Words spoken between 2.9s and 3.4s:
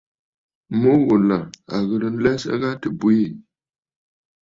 bwiì.